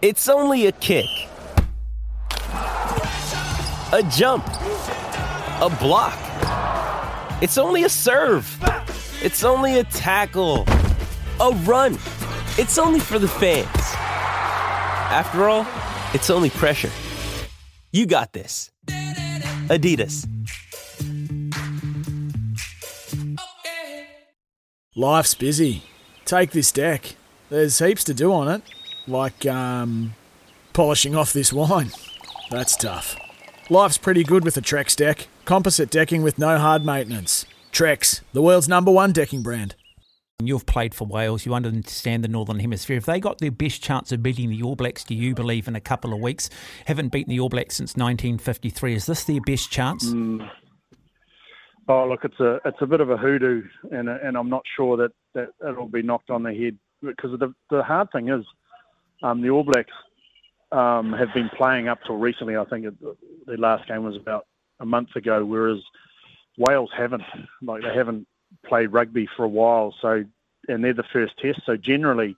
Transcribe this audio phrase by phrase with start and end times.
[0.00, 1.08] It's only a kick,
[2.52, 6.16] a jump, a block.
[7.42, 8.46] It's only a serve.
[9.20, 10.66] It's only a tackle,
[11.40, 11.94] a run.
[12.58, 13.66] It's only for the fans.
[15.10, 15.66] After all,
[16.14, 16.92] it's only pressure.
[17.90, 18.70] You got this.
[19.66, 20.28] Adidas.
[24.94, 25.82] Life's busy.
[26.24, 27.16] Take this deck.
[27.50, 28.62] There's heaps to do on it,
[29.08, 30.14] like um,
[30.72, 31.90] polishing off this wine.
[32.50, 33.16] That's tough.
[33.70, 35.28] Life's pretty good with a Trex deck.
[35.44, 37.44] Composite decking with no hard maintenance.
[37.72, 39.74] Trex, the world's number one decking brand.
[40.40, 42.96] You've played for Wales, you understand the Northern Hemisphere.
[42.96, 45.74] If they got their best chance of beating the All Blacks, do you believe, in
[45.74, 46.48] a couple of weeks?
[46.86, 48.94] Haven't beaten the All Blacks since 1953.
[48.94, 50.06] Is this their best chance?
[50.06, 50.48] Mm.
[51.88, 54.96] Oh, look, it's a it's a bit of a hoodoo, and and I'm not sure
[54.98, 58.44] that, that it'll be knocked on the head because the the hard thing is,
[59.22, 59.92] um, the All Blacks
[60.72, 62.56] um, have been playing up till recently.
[62.56, 62.94] I think it,
[63.46, 64.46] the last game was about
[64.80, 65.80] a month ago, whereas
[66.56, 67.22] Wales haven't.
[67.62, 68.26] Like they haven't
[68.66, 70.24] played rugby for a while, so
[70.68, 71.60] and they're the first test.
[71.64, 72.36] So generally,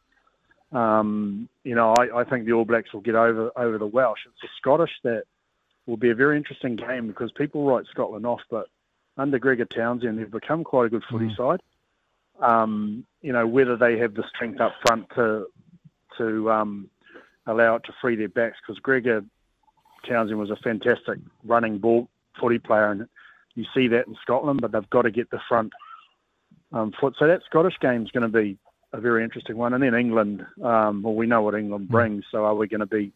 [0.73, 4.21] um, you know, I, I, think the All Blacks will get over over the Welsh.
[4.27, 5.25] It's the Scottish that
[5.87, 8.69] will be a very interesting game because people write Scotland off, but
[9.17, 11.37] under Gregor Townsend, they've become quite a good footy mm.
[11.37, 11.61] side.
[12.41, 15.47] Um, you know, whether they have the strength up front to
[16.21, 16.91] to um,
[17.47, 19.25] allow it to free their backs, because Gregor
[20.09, 22.09] Townsend was a fantastic running ball
[22.41, 23.09] footy player, and
[23.55, 25.73] you see that in Scotland, but they've got to get the front
[26.73, 27.15] um, foot.
[27.19, 28.59] So that Scottish game is going to be
[28.93, 29.75] a very interesting one.
[29.75, 31.93] And then England, um, well, we know what England hmm.
[31.93, 32.25] brings.
[32.31, 33.13] So are we going to be,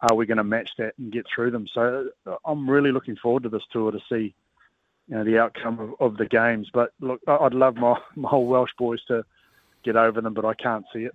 [0.00, 1.66] are we going to match that and get through them?
[1.72, 4.34] So uh, I'm really looking forward to this tour to see,
[5.08, 6.68] you know, the outcome of, of the games.
[6.72, 9.24] But look, I'd love my, my whole Welsh boys to
[9.84, 11.14] get over them, but I can't see it.